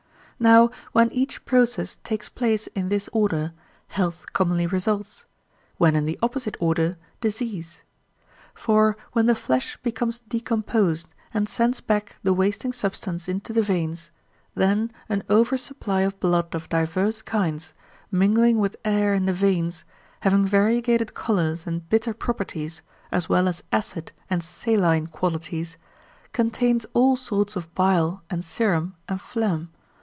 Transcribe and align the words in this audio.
Now 0.41 0.71
when 0.91 1.11
each 1.11 1.45
process 1.45 1.99
takes 2.03 2.27
place 2.27 2.65
in 2.73 2.89
this 2.89 3.07
order, 3.13 3.53
health 3.89 4.25
commonly 4.33 4.65
results; 4.65 5.27
when 5.77 5.95
in 5.95 6.05
the 6.05 6.17
opposite 6.23 6.57
order, 6.59 6.97
disease. 7.19 7.83
For 8.55 8.97
when 9.11 9.27
the 9.27 9.35
flesh 9.35 9.77
becomes 9.83 10.17
decomposed 10.17 11.07
and 11.31 11.47
sends 11.47 11.79
back 11.79 12.17
the 12.23 12.33
wasting 12.33 12.73
substance 12.73 13.27
into 13.27 13.53
the 13.53 13.61
veins, 13.61 14.09
then 14.55 14.91
an 15.09 15.21
over 15.29 15.57
supply 15.57 16.01
of 16.01 16.19
blood 16.19 16.55
of 16.55 16.69
diverse 16.69 17.21
kinds, 17.21 17.75
mingling 18.11 18.57
with 18.57 18.77
air 18.83 19.13
in 19.13 19.27
the 19.27 19.33
veins, 19.33 19.85
having 20.21 20.43
variegated 20.43 21.13
colours 21.13 21.67
and 21.67 21.87
bitter 21.87 22.15
properties, 22.15 22.81
as 23.11 23.29
well 23.29 23.47
as 23.47 23.61
acid 23.71 24.11
and 24.27 24.43
saline 24.43 25.05
qualities, 25.05 25.77
contains 26.33 26.83
all 26.93 27.15
sorts 27.15 27.55
of 27.55 27.71
bile 27.75 28.23
and 28.31 28.43
serum 28.43 28.95
and 29.07 29.21
phlegm. 29.21 29.69